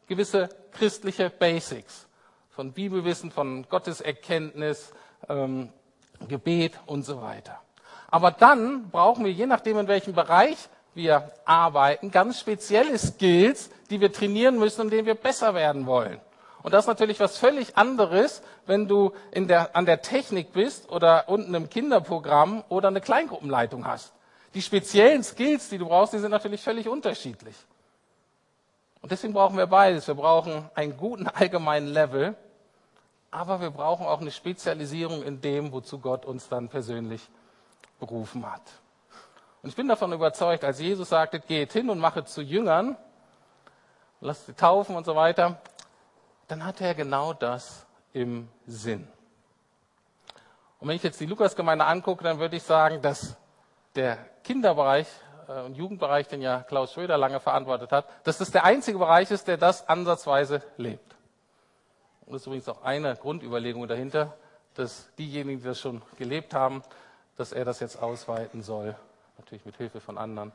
[0.08, 2.07] gewisse christliche Basics.
[2.58, 4.92] Von Bibelwissen, von Gotteserkenntnis,
[5.28, 5.68] ähm,
[6.26, 7.60] Gebet und so weiter.
[8.10, 10.56] Aber dann brauchen wir, je nachdem in welchem Bereich
[10.92, 16.20] wir arbeiten, ganz spezielle Skills, die wir trainieren müssen und denen wir besser werden wollen.
[16.64, 21.28] Und das ist natürlich was völlig anderes, wenn du der, an der Technik bist oder
[21.28, 24.12] unten im Kinderprogramm oder eine Kleingruppenleitung hast.
[24.54, 27.54] Die speziellen Skills, die du brauchst, die sind natürlich völlig unterschiedlich.
[29.00, 30.08] Und deswegen brauchen wir beides.
[30.08, 32.34] Wir brauchen einen guten allgemeinen Level,
[33.30, 37.28] aber wir brauchen auch eine Spezialisierung in dem, wozu Gott uns dann persönlich
[37.98, 38.62] berufen hat.
[39.62, 42.96] Und ich bin davon überzeugt, als Jesus sagte, geht hin und mache zu Jüngern,
[44.20, 45.60] lasst sie taufen und so weiter,
[46.46, 49.06] dann hatte er genau das im Sinn.
[50.80, 53.36] Und wenn ich jetzt die Lukasgemeinde angucke, dann würde ich sagen, dass
[53.96, 55.08] der Kinderbereich
[55.48, 59.30] äh, und Jugendbereich, den ja Klaus Schröder lange verantwortet hat, dass das der einzige Bereich
[59.30, 61.17] ist, der das ansatzweise lebt.
[62.28, 64.36] Und das ist übrigens auch eine Grundüberlegung dahinter,
[64.74, 66.82] dass diejenigen, die das schon gelebt haben,
[67.38, 68.94] dass er das jetzt ausweiten soll
[69.38, 70.52] natürlich mit Hilfe von anderen,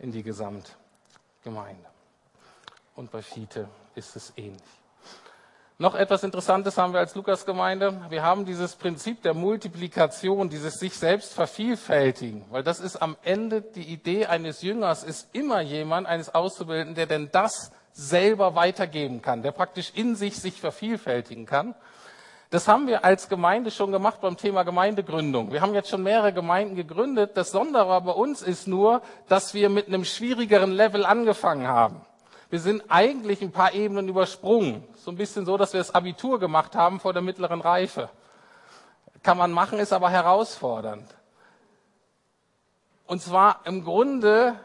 [0.00, 1.86] in die Gesamtgemeinde.
[2.96, 4.60] Und bei Fiete ist es ähnlich.
[5.78, 8.02] Noch etwas Interessantes haben wir als Lukas-Gemeinde.
[8.08, 13.62] Wir haben dieses Prinzip der Multiplikation, dieses sich selbst vervielfältigen, weil das ist am Ende
[13.62, 19.42] die Idee eines Jüngers, ist immer jemand, eines Auszubildenden, der denn das selber weitergeben kann,
[19.42, 21.74] der praktisch in sich sich vervielfältigen kann.
[22.50, 25.52] Das haben wir als Gemeinde schon gemacht beim Thema Gemeindegründung.
[25.52, 27.30] Wir haben jetzt schon mehrere Gemeinden gegründet.
[27.34, 32.02] Das Sondere bei uns ist nur, dass wir mit einem schwierigeren Level angefangen haben.
[32.50, 34.84] Wir sind eigentlich ein paar Ebenen übersprungen.
[34.96, 38.10] So ein bisschen so, dass wir das Abitur gemacht haben vor der mittleren Reife.
[39.22, 41.08] Kann man machen, ist aber herausfordernd.
[43.06, 44.56] Und zwar im Grunde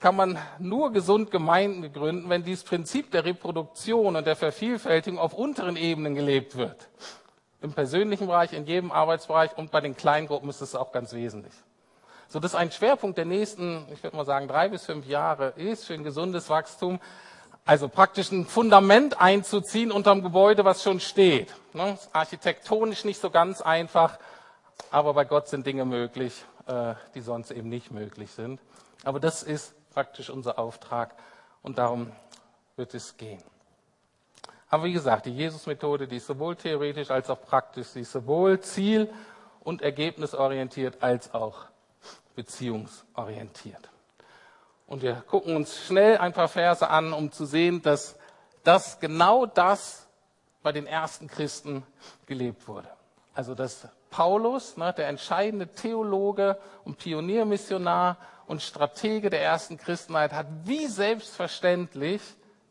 [0.00, 5.34] kann man nur gesund Gemeinden gründen, wenn dieses Prinzip der Reproduktion und der Vervielfältigung auf
[5.34, 6.88] unteren Ebenen gelebt wird
[7.60, 11.54] im persönlichen Bereich, in jedem Arbeitsbereich und bei den Kleingruppen ist es auch ganz wesentlich.
[12.28, 15.54] So, das ist ein Schwerpunkt der nächsten, ich würde mal sagen, drei bis fünf Jahre
[15.56, 17.00] ist für ein gesundes Wachstum,
[17.64, 21.54] also praktisch ein Fundament einzuziehen unter dem Gebäude, was schon steht.
[21.72, 21.98] Ne?
[22.12, 24.18] Architektonisch nicht so ganz einfach,
[24.90, 28.60] aber bei Gott sind Dinge möglich, äh, die sonst eben nicht möglich sind.
[29.04, 31.14] Aber das ist praktisch unser Auftrag
[31.62, 32.12] und darum
[32.76, 33.42] wird es gehen.
[34.70, 38.60] Aber wie gesagt, die Jesus-Methode, die ist sowohl theoretisch als auch praktisch, sie ist sowohl
[38.60, 39.10] ziel-
[39.60, 41.66] und ergebnisorientiert als auch
[42.34, 43.88] beziehungsorientiert.
[44.86, 48.16] Und wir gucken uns schnell ein paar Verse an, um zu sehen, dass
[48.64, 50.06] das genau das
[50.62, 51.82] bei den ersten Christen
[52.26, 52.88] gelebt wurde.
[53.34, 58.16] Also dass Paulus, ne, der entscheidende Theologe und Pioniermissionar
[58.48, 62.22] und Stratege der ersten Christenheit, hat wie selbstverständlich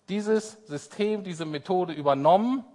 [0.10, 2.66] dieses System, diese Methode übernommen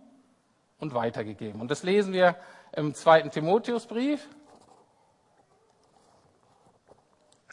[0.79, 1.61] und weitergegeben.
[1.61, 2.37] Und das lesen wir
[2.73, 4.27] im zweiten Timotheusbrief.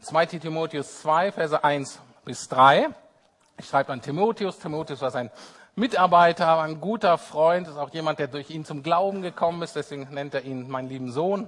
[0.01, 0.25] 2.
[0.27, 2.89] Timotheus 2, Verse 1 bis 3.
[3.57, 4.59] Ich schreibe an Timotheus.
[4.59, 5.31] Timotheus war sein
[5.75, 9.75] Mitarbeiter, ein guter Freund, ist auch jemand, der durch ihn zum Glauben gekommen ist.
[9.75, 11.47] Deswegen nennt er ihn meinen lieben Sohn.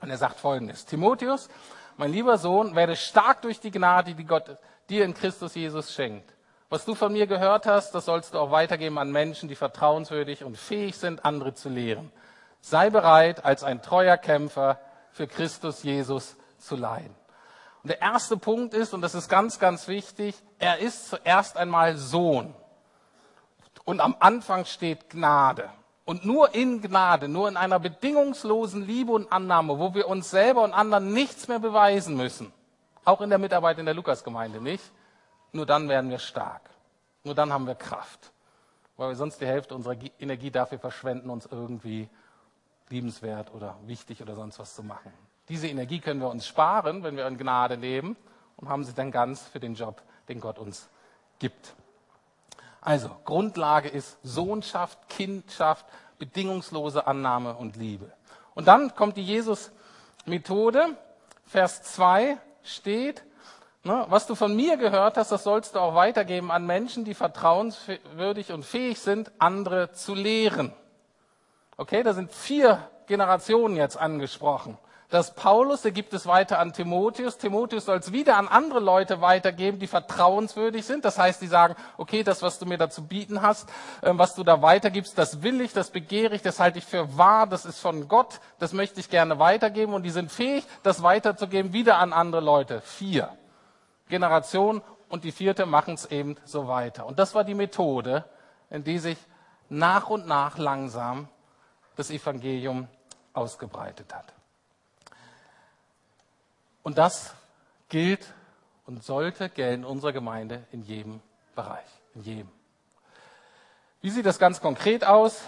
[0.00, 0.84] Und er sagt Folgendes.
[0.86, 1.48] Timotheus,
[1.96, 6.32] mein lieber Sohn, werde stark durch die Gnade, die Gott dir in Christus Jesus schenkt.
[6.68, 10.42] Was du von mir gehört hast, das sollst du auch weitergeben an Menschen, die vertrauenswürdig
[10.42, 12.10] und fähig sind, andere zu lehren.
[12.60, 14.80] Sei bereit, als ein treuer Kämpfer
[15.12, 17.14] für Christus Jesus zu leiden.
[17.82, 21.96] Und der erste Punkt ist, und das ist ganz, ganz wichtig, er ist zuerst einmal
[21.96, 22.52] Sohn.
[23.84, 25.70] Und am Anfang steht Gnade.
[26.06, 30.62] Und nur in Gnade, nur in einer bedingungslosen Liebe und Annahme, wo wir uns selber
[30.62, 32.52] und anderen nichts mehr beweisen müssen,
[33.04, 34.84] auch in der Mitarbeit in der Lukasgemeinde nicht,
[35.52, 36.70] nur dann werden wir stark.
[37.24, 38.32] Nur dann haben wir Kraft.
[38.96, 42.08] Weil wir sonst die Hälfte unserer Energie dafür verschwenden, uns irgendwie
[42.88, 45.12] liebenswert oder wichtig oder sonst was zu machen.
[45.48, 48.16] Diese Energie können wir uns sparen, wenn wir in Gnade leben
[48.56, 50.88] und haben sie dann ganz für den Job, den Gott uns
[51.40, 51.74] gibt.
[52.86, 55.84] Also, Grundlage ist Sohnschaft, Kindschaft,
[56.20, 58.12] bedingungslose Annahme und Liebe.
[58.54, 60.96] Und dann kommt die Jesus-Methode.
[61.46, 63.24] Vers 2 steht,
[63.82, 67.14] ne, was du von mir gehört hast, das sollst du auch weitergeben an Menschen, die
[67.14, 70.72] vertrauenswürdig und fähig sind, andere zu lehren.
[71.76, 74.78] Okay, da sind vier Generationen jetzt angesprochen.
[75.08, 77.38] Das Paulus, der gibt es weiter an Timotheus.
[77.38, 81.04] Timotheus soll es wieder an andere Leute weitergeben, die vertrauenswürdig sind.
[81.04, 83.68] Das heißt, die sagen, okay, das, was du mir da zu bieten hast,
[84.02, 87.16] ähm, was du da weitergibst, das will ich, das begehre ich, das halte ich für
[87.16, 89.94] wahr, das ist von Gott, das möchte ich gerne weitergeben.
[89.94, 92.80] Und die sind fähig, das weiterzugeben, wieder an andere Leute.
[92.80, 93.30] Vier
[94.08, 97.06] Generationen und die vierte machen es eben so weiter.
[97.06, 98.24] Und das war die Methode,
[98.70, 99.18] in die sich
[99.68, 101.28] nach und nach langsam
[101.94, 102.88] das Evangelium
[103.32, 104.35] ausgebreitet hat.
[106.86, 107.34] Und das
[107.88, 108.32] gilt
[108.86, 111.20] und sollte gelten unserer Gemeinde in jedem
[111.56, 112.48] Bereich, in jedem.
[114.02, 115.42] Wie sieht das ganz konkret aus?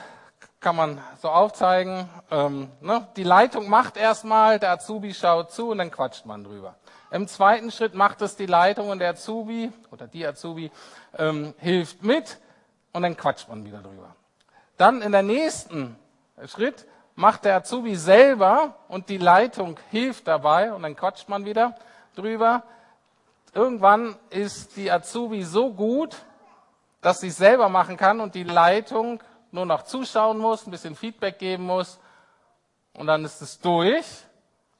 [0.58, 2.08] Kann man so aufzeigen.
[2.32, 3.06] Ähm, ne?
[3.14, 6.74] Die Leitung macht erstmal, der Azubi schaut zu und dann quatscht man drüber.
[7.12, 10.72] Im zweiten Schritt macht es die Leitung und der Azubi oder die Azubi
[11.16, 12.40] ähm, hilft mit
[12.92, 14.16] und dann quatscht man wieder drüber.
[14.76, 15.94] Dann in der nächsten
[16.46, 16.84] Schritt
[17.18, 21.74] macht der Azubi selber und die Leitung hilft dabei und dann quatscht man wieder
[22.14, 22.62] drüber.
[23.52, 26.14] Irgendwann ist die Azubi so gut,
[27.00, 30.94] dass sie es selber machen kann und die Leitung nur noch zuschauen muss, ein bisschen
[30.94, 31.98] Feedback geben muss
[32.92, 34.06] und dann ist es durch.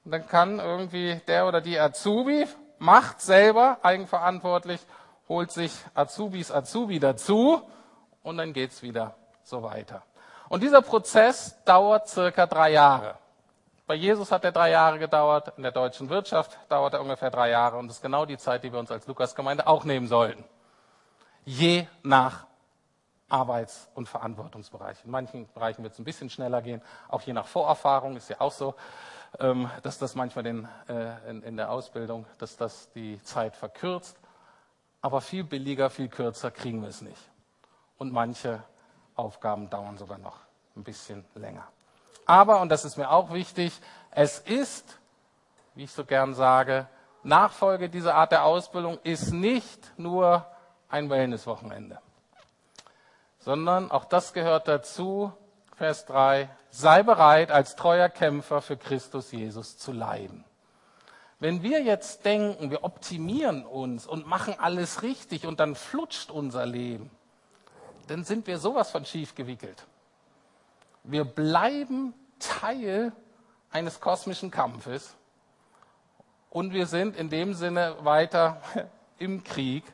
[0.04, 2.46] Und dann kann irgendwie der oder die Azubi
[2.78, 4.80] macht selber eigenverantwortlich,
[5.28, 7.62] holt sich Azubis Azubi dazu
[8.22, 10.04] und dann geht's wieder so weiter.
[10.48, 13.16] Und dieser Prozess dauert circa drei Jahre.
[13.86, 17.50] Bei Jesus hat er drei Jahre gedauert, in der deutschen Wirtschaft dauert er ungefähr drei
[17.50, 20.44] Jahre und das ist genau die Zeit, die wir uns als Lukasgemeinde auch nehmen sollten.
[21.46, 22.46] Je nach
[23.30, 25.04] Arbeits- und Verantwortungsbereich.
[25.04, 28.40] In manchen Bereichen wird es ein bisschen schneller gehen, auch je nach Vorerfahrung ist ja
[28.40, 28.74] auch so,
[29.38, 34.18] ähm, dass das manchmal den, äh, in, in der Ausbildung, dass das die Zeit verkürzt.
[35.00, 37.30] Aber viel billiger, viel kürzer kriegen wir es nicht.
[37.98, 38.62] Und manche
[39.18, 40.38] Aufgaben dauern sogar noch
[40.76, 41.66] ein bisschen länger.
[42.24, 44.98] Aber, und das ist mir auch wichtig, es ist,
[45.74, 46.86] wie ich so gern sage,
[47.22, 50.46] Nachfolge dieser Art der Ausbildung ist nicht nur
[50.88, 52.00] ein Wellnesswochenende,
[53.40, 55.32] sondern auch das gehört dazu,
[55.76, 60.44] Vers 3, sei bereit, als treuer Kämpfer für Christus Jesus zu leiden.
[61.40, 66.66] Wenn wir jetzt denken, wir optimieren uns und machen alles richtig und dann flutscht unser
[66.66, 67.10] Leben,
[68.10, 69.86] dann sind wir sowas von schief gewickelt.
[71.04, 73.12] Wir bleiben Teil
[73.70, 75.16] eines kosmischen Kampfes
[76.50, 78.60] und wir sind in dem Sinne weiter
[79.18, 79.84] im Krieg.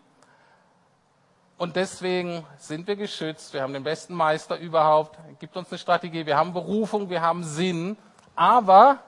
[1.56, 3.54] Und deswegen sind wir geschützt.
[3.54, 5.18] Wir haben den besten Meister überhaupt.
[5.28, 6.26] Er gibt uns eine Strategie.
[6.26, 7.96] Wir haben Berufung, wir haben Sinn.
[8.34, 8.98] Aber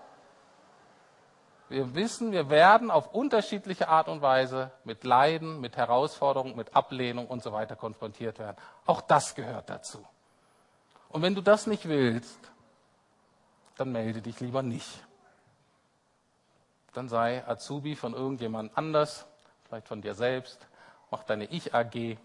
[1.68, 7.26] wir wissen, wir werden auf unterschiedliche Art und Weise mit Leiden, mit Herausforderungen, mit Ablehnung
[7.26, 8.56] und so weiter konfrontiert werden.
[8.86, 10.04] Auch das gehört dazu.
[11.08, 12.38] Und wenn du das nicht willst,
[13.76, 15.04] dann melde dich lieber nicht.
[16.92, 19.26] Dann sei Azubi von irgendjemand anders,
[19.64, 20.66] vielleicht von dir selbst,
[21.10, 22.16] mach deine Ich-AG.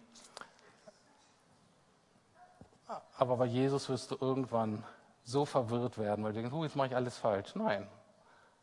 [3.17, 4.83] Aber bei Jesus wirst du irgendwann
[5.23, 7.55] so verwirrt werden, weil du denkst, oh, jetzt mache ich alles falsch.
[7.55, 7.87] Nein,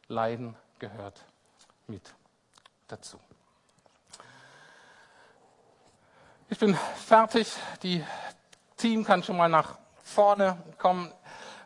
[0.08, 1.24] Leiden gehört
[1.86, 2.14] mit
[2.86, 3.18] dazu.
[6.48, 7.52] Ich bin fertig.
[7.82, 8.04] Die
[8.76, 11.12] Team kann schon mal nach vorne kommen.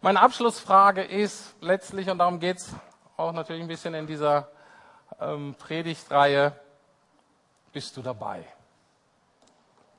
[0.00, 2.74] Meine Abschlussfrage ist letztlich, und darum geht es
[3.16, 4.48] auch natürlich ein bisschen in dieser
[5.20, 6.58] ähm, Predigtreihe,
[7.72, 8.44] bist du dabei?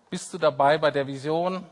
[0.10, 1.66] Bist du dabei bei der Vision,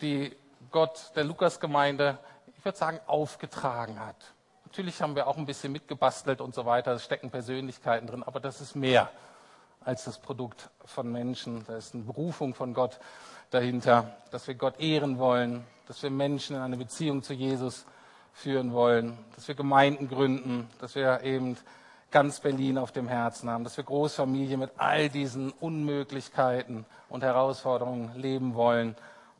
[0.00, 0.34] die
[0.70, 2.18] Gott der Lukasgemeinde,
[2.56, 4.35] ich würde sagen, aufgetragen hat?
[4.66, 8.40] Natürlich haben wir auch ein bisschen mitgebastelt und so weiter, es stecken Persönlichkeiten drin, aber
[8.40, 9.10] das ist mehr
[9.80, 11.64] als das Produkt von Menschen.
[11.68, 12.98] Da ist eine Berufung von Gott
[13.50, 17.86] dahinter, dass wir Gott ehren wollen, dass wir Menschen in eine Beziehung zu Jesus
[18.32, 21.56] führen wollen, dass wir Gemeinden gründen, dass wir eben
[22.10, 28.10] ganz Berlin auf dem Herzen haben, dass wir Großfamilie mit all diesen Unmöglichkeiten und Herausforderungen
[28.16, 28.96] leben wollen.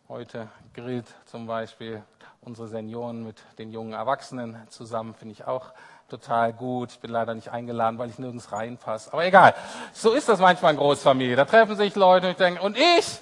[0.09, 2.01] Heute grillt zum Beispiel
[2.41, 5.73] unsere Senioren mit den jungen Erwachsenen zusammen, finde ich auch
[6.09, 6.93] total gut.
[6.93, 9.13] Ich bin leider nicht eingeladen, weil ich nirgends reinpasse.
[9.13, 9.53] Aber egal.
[9.93, 11.35] So ist das manchmal in Großfamilie.
[11.35, 13.21] Da treffen sich Leute und ich denke, und ich?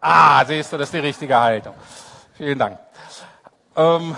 [0.00, 1.74] Ah, siehst du, das ist die richtige Haltung.
[2.32, 2.78] Vielen Dank.
[3.76, 4.16] Ähm,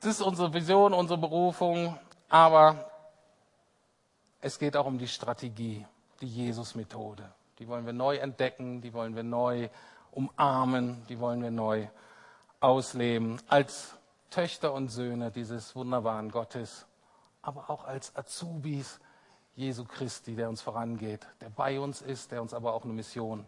[0.00, 1.98] das ist unsere Vision, unsere Berufung,
[2.30, 2.90] aber
[4.40, 5.84] es geht auch um die Strategie,
[6.22, 7.30] die Jesus-Methode.
[7.64, 9.70] Die wollen wir neu entdecken, die wollen wir neu
[10.12, 11.86] umarmen, die wollen wir neu
[12.60, 13.40] ausleben.
[13.48, 13.94] Als
[14.28, 16.84] Töchter und Söhne dieses wunderbaren Gottes,
[17.40, 19.00] aber auch als Azubis
[19.56, 23.46] Jesu Christi, der uns vorangeht, der bei uns ist, der uns aber auch eine Mission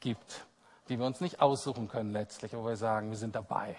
[0.00, 0.46] gibt,
[0.88, 3.76] die wir uns nicht aussuchen können letztlich, aber wir sagen, wir sind dabei,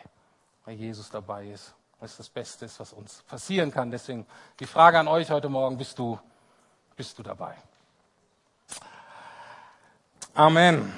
[0.65, 3.89] weil Jesus dabei ist, weil es das Beste ist, was uns passieren kann.
[3.89, 4.27] Deswegen
[4.59, 6.19] die Frage an euch heute Morgen, bist du,
[6.95, 7.55] bist du dabei?
[10.37, 10.91] Amen.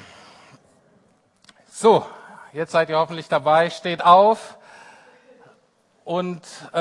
[1.69, 2.03] So,
[2.53, 4.57] jetzt seid ihr hoffentlich dabei, steht auf.
[6.03, 6.41] Und
[6.73, 6.79] äh,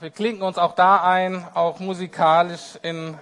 [0.00, 3.16] wir klinken uns auch da ein, auch musikalisch in